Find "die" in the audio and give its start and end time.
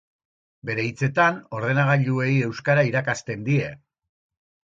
3.51-3.71